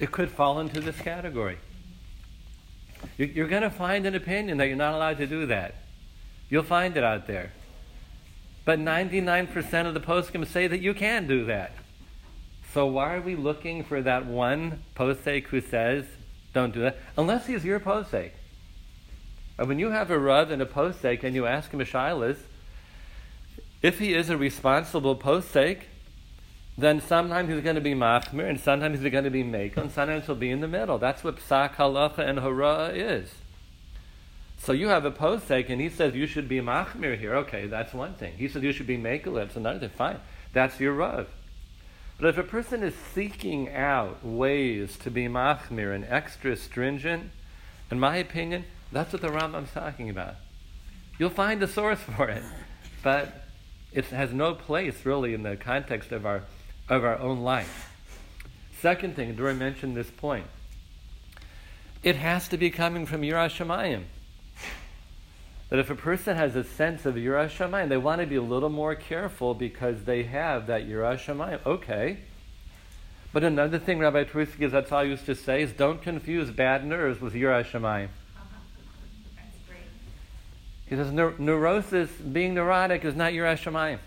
[0.00, 1.58] It could fall into this category.
[3.16, 5.76] You're going to find an opinion that you're not allowed to do that.
[6.48, 7.52] You'll find it out there.
[8.64, 11.70] But 99% of the poskim say that you can do that.
[12.74, 16.04] So why are we looking for that one posek who says,
[16.52, 16.98] don't do that?
[17.16, 18.32] Unless he's your posek.
[19.60, 22.38] And when you have a Rav and a posek and you ask him a shilas,
[23.82, 25.82] if he is a responsible posek,
[26.78, 29.92] then sometimes he's going to be machmir, and sometimes he's going to be make, and
[29.92, 30.96] sometimes he'll be in the middle.
[30.96, 33.34] That's what psak halacha and hora is.
[34.56, 37.34] So you have a posek, and he says you should be machmir here.
[37.34, 38.32] Okay, that's one thing.
[38.38, 39.34] He says you should be makelit.
[39.34, 39.90] That's another thing.
[39.90, 40.20] Fine,
[40.54, 41.28] that's your rav.
[42.18, 47.30] But if a person is seeking out ways to be machmir and extra stringent,
[47.90, 50.36] in my opinion, that's what the Rambam's talking about.
[51.18, 52.42] You'll find the source for it,
[53.02, 53.44] but
[53.92, 56.42] it has no place really in the context of our
[56.88, 57.92] of our own life.
[58.80, 60.46] Second thing, Dora mentioned this point.
[62.02, 64.04] It has to be coming from Yiras Shamayim.
[65.68, 68.42] That if a person has a sense of Yiras Shamayim, they want to be a
[68.42, 71.64] little more careful because they have that Yiras Shamayim.
[71.64, 72.18] Okay.
[73.32, 77.34] But another thing Rabbi Twersky Zatzal used to say is don't confuse bad nerves with
[77.34, 78.08] Yiras Shamayim.
[80.90, 84.00] He says neurosis, being neurotic, is not your Shamayim.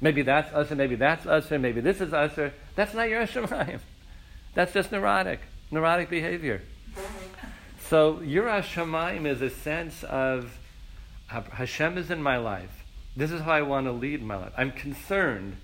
[0.00, 3.08] Maybe that's us, and maybe that's us, and maybe this is us, or that's not
[3.08, 3.80] your Shamayim.
[4.54, 5.40] That's just neurotic,
[5.72, 6.62] neurotic behavior.
[7.88, 10.56] So Yiras Shamayim is a sense of
[11.26, 12.84] Hashem is in my life.
[13.16, 14.52] This is how I want to lead my life.
[14.56, 15.56] I'm concerned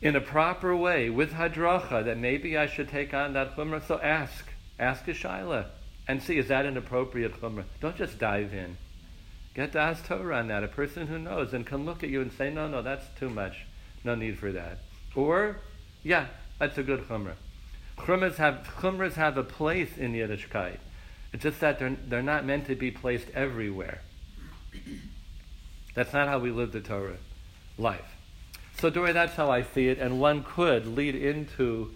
[0.00, 3.86] in a proper way with hadracha that maybe I should take on that chumrah.
[3.86, 5.66] So ask, ask a
[6.08, 7.64] and see is that an appropriate chumrah.
[7.80, 8.78] Don't just dive in.
[9.56, 10.62] Get to ask Torah on that.
[10.62, 13.30] A person who knows and can look at you and say, no, no, that's too
[13.30, 13.64] much.
[14.04, 14.80] No need for that.
[15.14, 15.56] Or,
[16.02, 16.26] yeah,
[16.58, 17.36] that's a good chumrah.
[17.96, 20.76] Chumras have, chumras have a place in Yiddishkeit.
[21.32, 24.02] It's just that they're, they're not meant to be placed everywhere.
[25.94, 27.16] That's not how we live the Torah
[27.78, 28.14] life.
[28.78, 31.94] So, Dory, that's how I see it, and one could lead into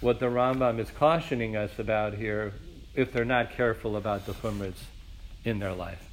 [0.00, 2.52] what the Rambam is cautioning us about here
[2.94, 4.74] if they're not careful about the chumras
[5.46, 6.07] in their life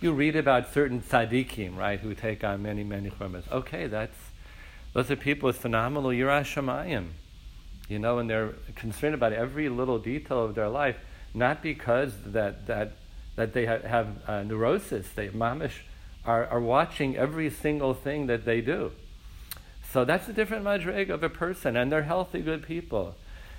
[0.00, 3.50] you read about certain tzaddikim, right, who take on many, many chumras.
[3.50, 4.16] Okay, that's
[4.92, 7.08] those are people with phenomenal yiras shamayim,
[7.88, 10.96] you know, and they're concerned about every little detail of their life,
[11.34, 12.92] not because that that
[13.36, 15.08] that they ha- have uh, neurosis.
[15.10, 15.80] They mamish
[16.24, 18.92] are, are watching every single thing that they do.
[19.92, 23.14] So that's a different madrig of a person, and they're healthy, good people.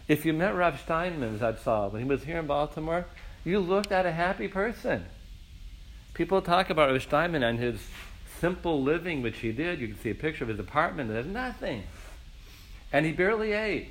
[0.07, 3.05] If you met Rav Steinman Zatzal when he was here in Baltimore,
[3.43, 5.05] you looked at a happy person.
[6.19, 7.79] People talk about Rav Steinman and his
[8.41, 9.79] simple living, which he did.
[9.79, 11.09] You can see a picture of his apartment.
[11.09, 11.83] There's nothing.
[12.91, 13.87] And he barely ate.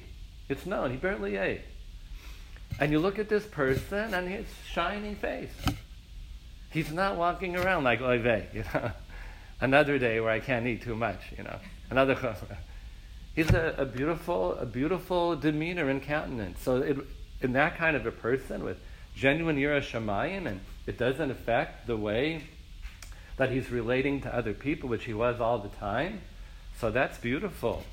[0.47, 1.63] It's known, he barely ate.
[2.79, 5.55] And you look at this person and his shining face.
[6.69, 8.91] He's not walking around like oy vey, you know.
[9.63, 11.57] Another day where I can't eat too much, you know.
[11.89, 12.15] Another
[13.35, 16.61] He's a, a beautiful, a beautiful demeanor and countenance.
[16.61, 16.99] So it,
[17.41, 18.79] in that kind of a person with
[19.19, 22.45] genuine Shamayim and it doesn't affect the way
[23.37, 26.21] that he's relating to other people, which he was all the time.
[26.79, 27.85] So that's beautiful.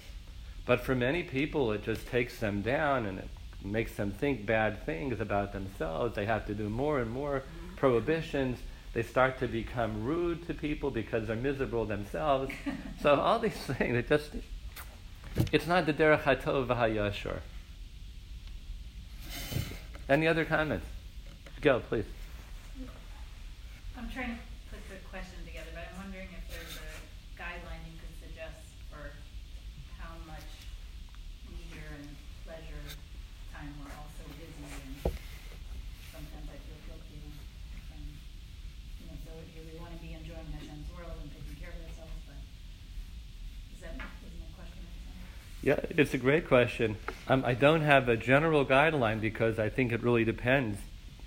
[0.66, 3.28] But for many people, it just takes them down and it
[3.64, 6.16] makes them think bad things about themselves.
[6.16, 7.44] They have to do more and more
[7.76, 8.60] prohibitions.
[8.94, 12.54] They start to become rude to people because they're miserable themselves.
[13.02, 14.32] so all these things, it just,
[15.52, 17.40] it's not the derech hatov v'hayashor.
[20.08, 20.86] Any other comments?
[21.66, 22.06] Go, please.
[23.98, 26.94] I'm trying to put the question together, but I'm wondering if there's a
[27.42, 29.18] guideline you could suggest for
[29.98, 30.46] how much
[31.50, 32.06] leisure and
[32.46, 32.86] pleasure
[33.50, 35.18] time we're also busy and
[36.14, 37.18] sometimes I feel guilty
[37.90, 38.14] when,
[39.02, 41.82] you know, so here we want to be enjoying Hashem's world and taking care of
[41.82, 42.38] ourselves, but
[43.74, 44.86] is that, isn't that question?
[45.66, 47.02] Yeah, it's a great question.
[47.26, 50.78] Um, I don't have a general guideline because I think it really depends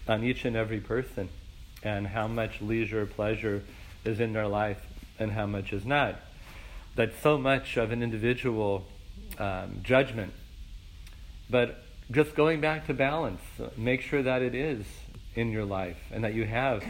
[0.09, 1.29] on each and every person
[1.83, 3.63] and how much leisure, pleasure
[4.05, 4.81] is in their life
[5.19, 6.17] and how much is not.
[6.97, 8.87] That's so much of an individual
[9.39, 10.33] um, judgment.
[11.51, 13.43] But just going back to balance,
[13.77, 14.85] make sure that it is
[15.35, 16.83] in your life and that you have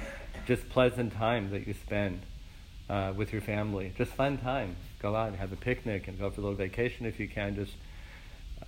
[0.46, 2.22] just pleasant time that you spend
[2.88, 3.92] uh, with your family.
[3.98, 4.76] Just fun time.
[5.00, 7.54] Go out and have a picnic and go for a little vacation if you can.
[7.54, 7.72] Just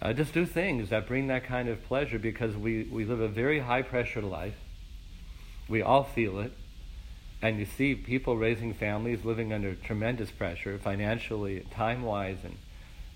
[0.03, 3.29] uh, just do things that bring that kind of pleasure because we, we live a
[3.29, 4.55] very high pressure life.
[5.69, 6.53] We all feel it.
[7.43, 12.57] And you see people raising families living under tremendous pressure, financially, time wise, and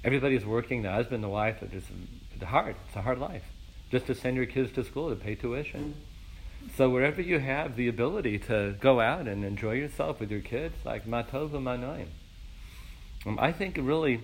[0.02, 1.86] everybody's working, the husband, the wife, it's,
[2.34, 2.76] it's hard.
[2.86, 3.44] It's a hard life.
[3.90, 5.94] Just to send your kids to school, to pay tuition.
[6.76, 10.74] So wherever you have the ability to go out and enjoy yourself with your kids,
[10.84, 12.08] like matov manoim.
[13.26, 14.20] Um, I think really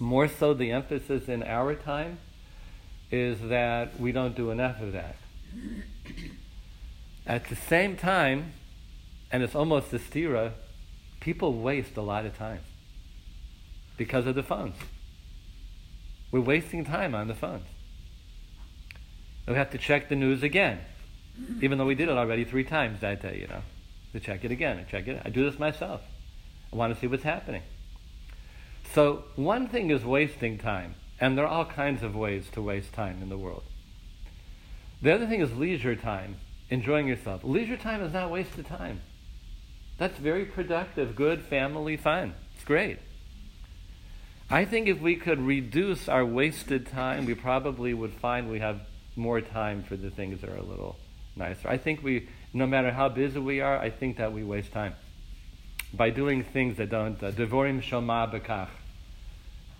[0.00, 2.18] more so, the emphasis in our time
[3.10, 5.16] is that we don't do enough of that.
[7.26, 8.52] At the same time,
[9.30, 10.52] and it's almost a stira,
[11.20, 12.60] people waste a lot of time
[13.96, 14.76] because of the phones.
[16.30, 17.66] We're wasting time on the phones.
[19.46, 20.80] We have to check the news again,
[21.62, 23.62] even though we did it already three times that day, you know.
[24.12, 25.20] To check it again, I check it.
[25.24, 26.02] I do this myself.
[26.72, 27.62] I want to see what's happening.
[28.94, 32.92] So, one thing is wasting time, and there are all kinds of ways to waste
[32.94, 33.64] time in the world.
[35.02, 36.36] The other thing is leisure time,
[36.70, 37.44] enjoying yourself.
[37.44, 39.02] Leisure time is not wasted time.
[39.98, 42.34] That's very productive, good family fun.
[42.54, 42.98] It's great.
[44.50, 48.80] I think if we could reduce our wasted time, we probably would find we have
[49.16, 50.96] more time for the things that are a little
[51.36, 51.68] nicer.
[51.68, 54.94] I think we, no matter how busy we are, I think that we waste time
[55.92, 58.68] by doing things that don't, devorim shoma bekach,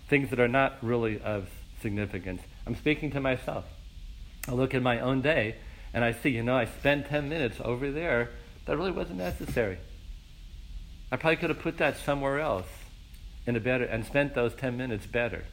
[0.07, 1.49] things that are not really of
[1.81, 2.41] significance.
[2.65, 3.65] I'm speaking to myself.
[4.47, 5.55] I look at my own day
[5.93, 8.31] and I see, you know, I spent 10 minutes over there
[8.65, 9.77] that really wasn't necessary.
[11.11, 12.67] I probably could have put that somewhere else
[13.45, 15.45] in a better and spent those 10 minutes better.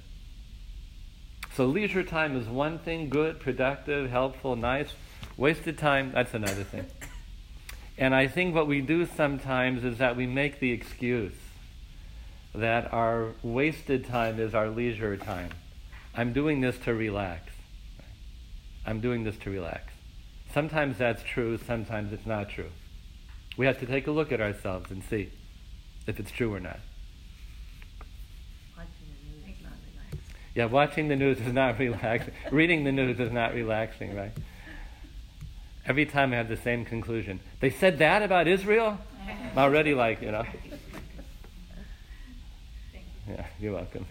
[1.55, 4.92] So leisure time is one thing, good, productive, helpful, nice.
[5.38, 6.87] Wasted time, that's another thing.
[7.98, 11.32] And I think what we do sometimes is that we make the excuse
[12.54, 15.50] that our wasted time is our leisure time.
[16.14, 17.52] I'm doing this to relax.
[18.87, 19.92] I'm doing this to relax.
[20.52, 22.70] Sometimes that's true, sometimes it's not true.
[23.56, 25.30] We have to take a look at ourselves and see
[26.06, 26.80] if it's true or not.
[30.54, 32.32] Yeah, watching the news is not relaxing.
[32.50, 34.32] Reading the news is not relaxing, right?
[35.87, 37.40] Every time I have the same conclusion.
[37.61, 38.99] They said that about Israel?
[39.29, 40.44] I'm already like, you know.
[43.29, 44.07] Yeah, you're welcome.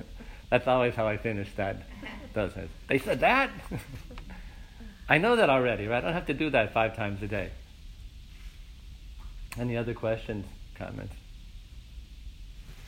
[0.50, 1.82] That's always how I finish that,
[2.34, 2.70] doesn't it?
[2.88, 3.50] They said that?
[5.08, 5.98] I know that already, right?
[5.98, 7.50] I don't have to do that five times a day.
[9.58, 11.14] Any other questions, comments?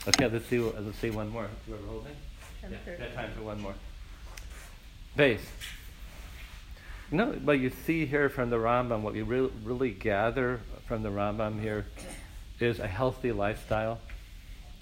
[0.08, 1.48] Okay, let's see, let's see one more.
[1.68, 2.16] You holding?
[2.62, 3.74] Yeah, got time for one more.
[5.16, 5.46] Base.
[7.12, 11.10] Know, what you see here from the Rambam, what you re- really gather from the
[11.10, 11.84] Rambam here
[12.58, 14.00] is a healthy lifestyle,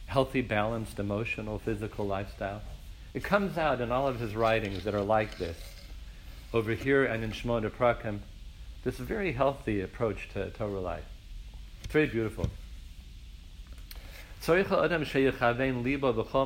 [0.06, 2.62] healthy, balanced, emotional, physical lifestyle.
[3.14, 5.56] It comes out in all of his writings that are like this.
[6.54, 8.20] Over here and in Shmona Prakim,
[8.84, 11.06] this very healthy approach to Torah life.
[11.82, 12.48] It's very beautiful.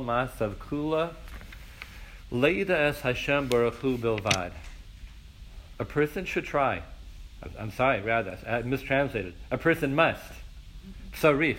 [0.01, 1.13] ma'asav kula
[2.31, 4.51] leida es Hashem baruch hu bilvad
[5.79, 6.81] a person should try.
[7.59, 9.35] I'm sorry, rather, I mistranslated.
[9.51, 10.31] A person must.
[11.13, 11.57] Sarif.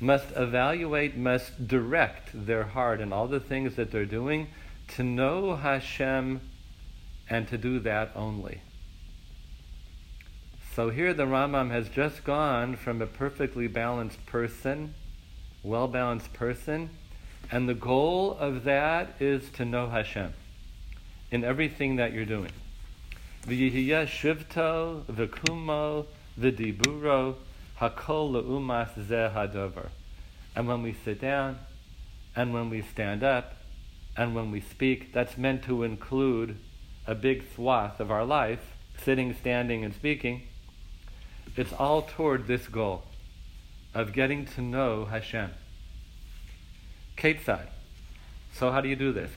[0.00, 4.48] Must evaluate, must direct their heart and all the things that they're doing
[4.88, 6.40] to know Hashem
[7.28, 8.60] and to do that only.
[10.74, 14.94] So here the Rambam has just gone from a perfectly balanced person,
[15.62, 16.90] well balanced person,
[17.50, 20.32] And the goal of that is to know Hashem
[21.30, 22.50] in everything that you're doing.
[23.46, 26.06] V'yihiyeh shivto, v'kumo,
[26.40, 27.36] v'diburo,
[27.78, 29.88] hakol le'umas zeh hadover.
[30.56, 31.58] And when we sit down,
[32.34, 33.56] and when we stand up,
[34.16, 36.56] and when we speak, that's meant to include
[37.06, 40.42] a big swath of our life, sitting, standing, and speaking.
[41.56, 43.02] It's all toward this goal
[43.94, 45.50] of getting to know Hashem.
[47.16, 47.66] Ketzad.
[48.52, 49.30] So how do you do this?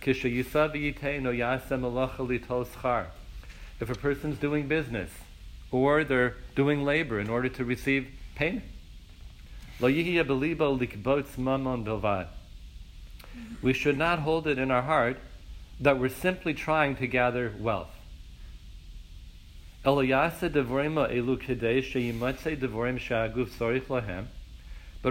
[3.79, 5.11] If a person's doing business
[5.71, 8.65] or they're doing labor in order to receive payment.
[13.61, 15.19] We should not hold it in our heart
[15.79, 17.93] that we're simply trying to gather wealth.
[19.83, 19.97] But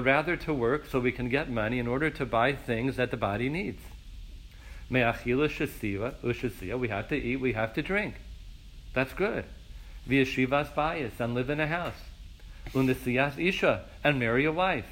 [0.05, 3.17] rather to work so we can get money in order to buy things that the
[3.17, 3.81] body needs.
[4.91, 5.31] We have to
[7.17, 8.15] eat, we have to drink.
[8.97, 9.45] That's good.
[10.09, 12.01] V'yeshivas bayis, and live in a house.
[12.71, 14.87] Unisiyas isha, and marry a wife.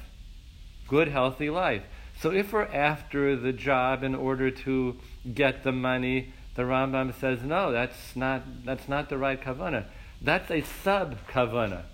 [0.87, 1.81] Good, healthy life.
[2.21, 4.97] So if we're after the job in order to
[5.33, 9.85] get the money, the Rambam says, no, that's not, that's not the right kavana.
[10.21, 11.85] That's a sub kavana.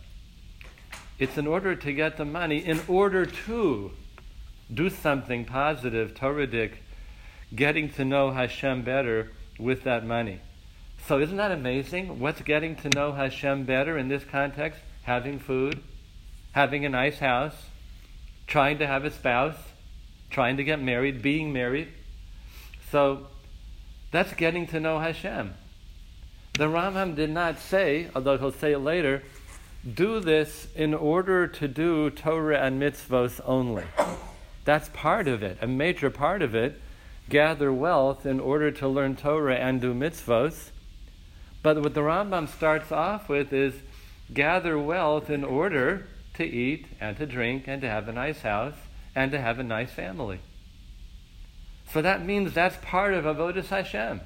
[1.18, 3.92] It's in order to get the money, in order to
[4.74, 6.84] do something positive, Toradic,
[7.56, 10.42] getting to know Hashem better with that money.
[11.08, 12.20] So isn't that amazing?
[12.20, 14.80] What's getting to know Hashem better in this context?
[15.04, 15.82] Having food,
[16.52, 17.56] having a nice house,
[18.48, 19.58] trying to have a spouse,
[20.30, 21.90] trying to get married, being married.
[22.92, 23.28] So
[24.12, 25.54] that's getting to know Hashem.
[26.54, 29.24] The Rambam did not say, although he'll say it later,
[29.96, 33.86] do this in order to do Torah and mitzvos only.
[34.64, 36.80] That's part of it, a major part of it.
[37.30, 40.70] Gather wealth in order to learn Torah and do mitzvos.
[41.64, 43.76] But what the Rambam starts off with is
[44.34, 48.76] gather wealth in order to eat and to drink and to have a nice house
[49.16, 50.40] and to have a nice family.
[51.92, 54.22] So that means that's part of Avodah Hashem.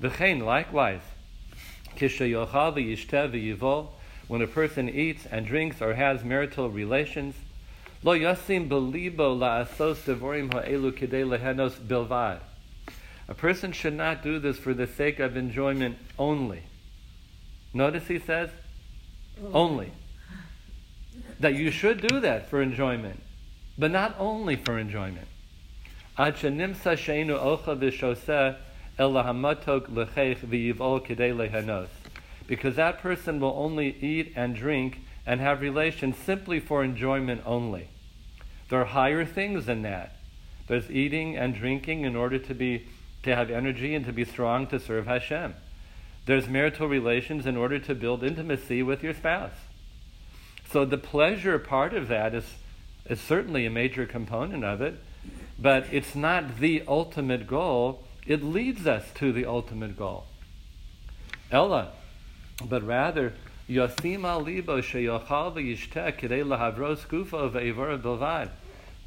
[0.00, 1.00] V'chein, likewise,
[4.28, 7.34] when a person eats and drinks or has marital relations,
[8.04, 12.38] lo yasim belibo la'asos devorim ha'elu kidei lehenos bilvad.
[13.28, 16.62] A person should not do this for the sake of enjoyment only.
[17.74, 18.48] Notice he says,
[19.52, 19.92] only.
[21.38, 23.22] That you should do that for enjoyment,
[23.76, 25.28] but not only for enjoyment.
[32.46, 37.88] Because that person will only eat and drink and have relations simply for enjoyment only.
[38.70, 40.16] There are higher things than that.
[40.66, 42.86] There's eating and drinking in order to be
[43.22, 45.54] to have energy and to be strong to serve Hashem.
[46.26, 49.52] There's marital relations in order to build intimacy with your spouse.
[50.70, 52.44] So the pleasure part of that is,
[53.06, 54.96] is certainly a major component of it,
[55.58, 58.04] but it's not the ultimate goal.
[58.26, 60.26] It leads us to the ultimate goal.
[61.50, 61.92] Ella,
[62.62, 63.32] but rather,
[63.68, 68.50] Yosima libo sheyochal v'yishtek kidei lahavros kufa ve'ivora bilvad.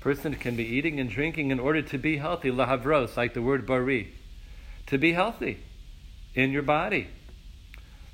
[0.01, 3.67] Person can be eating and drinking in order to be healthy, lahavros, like the word
[3.67, 4.11] bari,
[4.87, 5.59] to be healthy
[6.33, 7.07] in your body.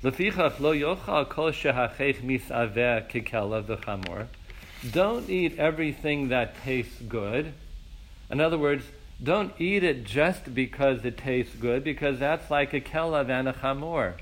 [0.02, 0.20] Don't
[5.30, 7.54] eat everything that tastes good.
[8.30, 8.84] In other words,
[9.20, 13.52] don't eat it just because it tastes good, because that's like a kelav and a
[13.54, 14.14] chamor.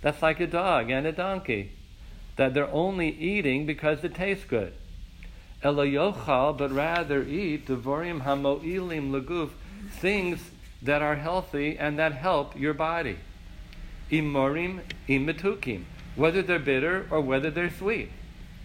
[0.00, 1.72] That's like a dog and a donkey.
[2.36, 4.72] That they're only eating because it tastes good.
[5.64, 9.50] Elayochal, but rather eat devorim hamoilim laguf,
[9.90, 10.50] things
[10.82, 13.16] that are healthy and that help your body.
[14.10, 15.84] Imorim imatukim,
[16.14, 18.10] whether they're bitter or whether they're sweet.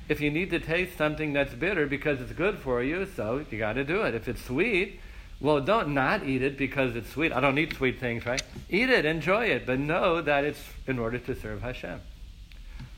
[0.10, 3.58] If you need to taste something that's bitter because it's good for you, so you
[3.58, 4.16] got to do it.
[4.16, 5.00] If it's sweet,
[5.40, 7.32] well, don't not eat it because it's sweet.
[7.32, 8.42] I don't eat sweet things, right?
[8.70, 12.02] Eat it, enjoy it, but know that it's in order to serve Hashem.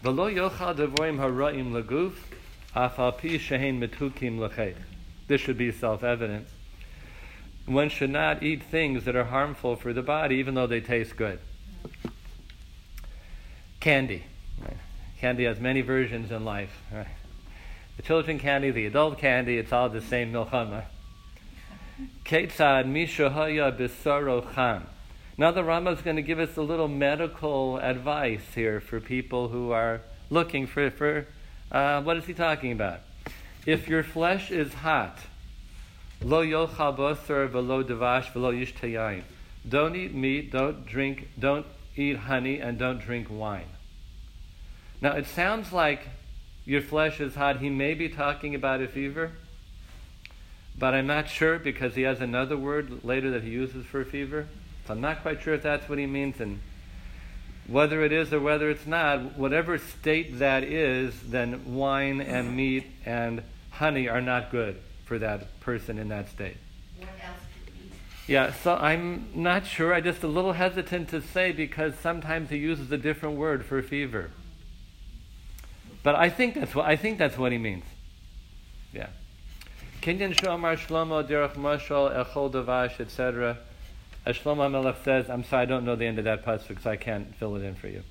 [0.04, 1.72] V'lo yochal hara'im
[5.28, 6.48] This should be self-evident.
[7.66, 11.16] One should not eat things that are harmful for the body, even though they taste
[11.16, 11.40] good.
[13.80, 14.24] Candy.
[15.20, 16.82] Candy has many versions in life.
[17.98, 20.86] The children candy, the adult candy, it's all the same milchama.
[25.38, 29.50] Now the Rambam is going to give us a little medical advice here for people
[29.50, 31.28] who are looking for, for
[31.72, 33.00] uh, what is he talking about?
[33.66, 35.18] If your flesh is hot,
[36.24, 39.24] Lo yochal bosar velo devash velo yishtayayin.
[39.68, 41.66] Don't eat meat, don't drink, don't
[41.96, 43.70] eat honey, and don't drink wine.
[45.02, 46.08] Now it sounds like
[46.64, 47.60] your flesh is hot.
[47.60, 49.32] He may be talking about a fever,
[50.78, 54.48] but I'm not sure because he has another word later that he uses for fever.
[54.86, 56.40] So I'm not quite sure if that's what he means.
[56.40, 56.60] And
[57.72, 62.56] whether it is or whether it's not, whatever state that is, then wine and mm.
[62.56, 63.42] meat and
[63.72, 66.58] honey are not good for that person in that state.
[66.98, 67.90] What else do you?
[68.28, 69.94] Yeah, so I'm not sure.
[69.94, 73.82] I'm just a little hesitant to say because sometimes he uses a different word for
[73.82, 74.32] fever.
[76.04, 77.86] But I think that's what I think that's what he means.
[78.92, 79.08] Yeah.
[80.02, 83.58] Kinyan Shomar Shlomo Derech Mashal Echol Davash etc.
[84.24, 86.92] As Shlomo Melech says, I'm sorry, I don't know the end of that pasuk, so
[86.92, 88.04] I can't fill it in for you.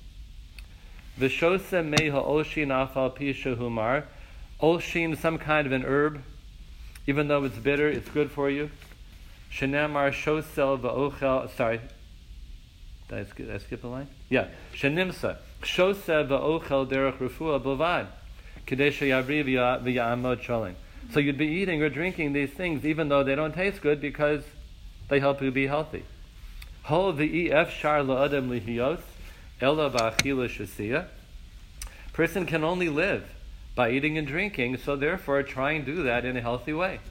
[1.17, 4.03] V'shose meha oshin afal pisha humar.
[4.61, 6.21] Oshin, some kind of an herb,
[7.07, 8.69] even though it's bitter, it's good for you.
[9.51, 11.49] Shenamar shosel v'ochel.
[11.55, 11.79] Sorry,
[13.07, 14.07] did I, skip, did I skip a line?
[14.29, 14.47] Yeah.
[14.73, 18.07] Shenimsa shosel v'ochel derech refuah b'vad.
[18.67, 20.75] Kadesha yavri v'ya'amod sholim.
[21.11, 24.43] So you'd be eating or drinking these things even though they don't taste good because
[25.11, 26.05] they help you be healthy.
[26.83, 29.01] Ho v'ef shar la'adam lihiyos
[29.59, 31.07] ela v'achila shasiya.
[32.13, 33.29] Person can only live
[33.75, 37.01] by eating and drinking, so therefore try and do that in a healthy way.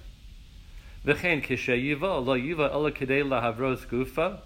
[1.04, 4.38] V'chein kishayiva lo yiva ela kedei lahavros gufa.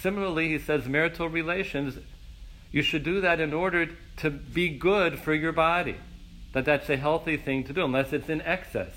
[0.00, 1.98] Similarly, he says marital relations,
[2.70, 5.96] you should do that in order to be good for your body.
[6.54, 8.94] That that's a healthy thing to do, unless it's in excess.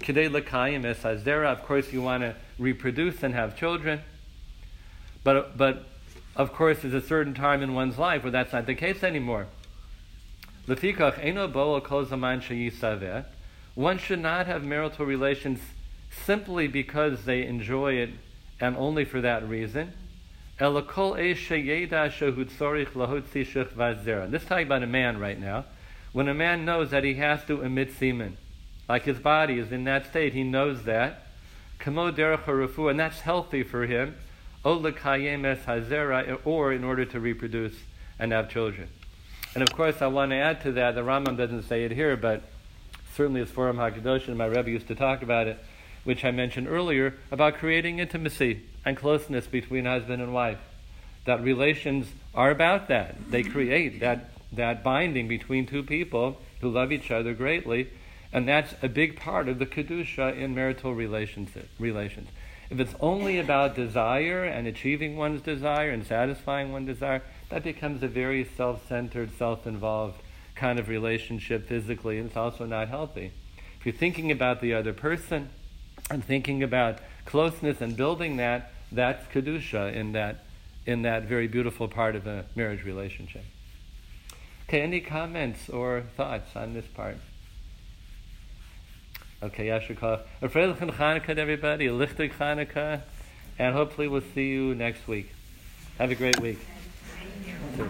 [0.00, 1.52] Kedei l'kayim es hazera.
[1.52, 4.00] Of course, you want to reproduce and have children.
[5.24, 5.84] But, but
[6.36, 9.46] of course, there's a certain time in one's life where that's not the case anymore.
[13.74, 15.60] One should not have marital relations
[16.24, 18.10] simply because they enjoy it
[18.60, 19.92] and only for that reason.
[24.30, 25.64] This is talking about a man right now.
[26.12, 28.36] When a man knows that he has to emit semen,
[28.88, 31.21] like his body is in that state, he knows that.
[31.82, 34.14] Kamo derech harafu, and that's healthy for him.
[34.64, 37.74] Hazera, or in order to reproduce
[38.20, 38.88] and have children.
[39.54, 40.94] And of course, I want to add to that.
[40.94, 42.42] The Rambam doesn't say it here, but
[43.16, 45.58] certainly as Forum HaKadosh and my Rebbe used to talk about it,
[46.04, 50.60] which I mentioned earlier, about creating intimacy and closeness between husband and wife.
[51.24, 53.30] That relations are about that.
[53.30, 57.88] They create that that binding between two people who love each other greatly,
[58.32, 62.28] and that's a big part of the kedusha in marital relationship, relations.
[62.70, 68.02] If it's only about desire and achieving one's desire and satisfying one's desire, that becomes
[68.02, 70.22] a very self-centered, self-involved
[70.54, 73.32] kind of relationship physically, and it's also not healthy.
[73.78, 75.50] If you're thinking about the other person
[76.08, 80.44] and thinking about closeness and building that, that's kedusha in that
[80.84, 83.44] in that very beautiful part of a marriage relationship.
[84.68, 87.18] Okay, any comments or thoughts on this part?
[89.42, 90.20] Okay, Yashikov.
[90.40, 93.00] A Freilichen Chanukah, to everybody, a Lichtig Chanukah,
[93.58, 95.32] and hopefully we'll see you next week.
[95.98, 96.60] Have a great week.
[97.76, 97.88] Thank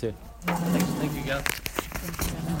[0.00, 0.14] you.
[0.44, 2.60] Thank you, guys.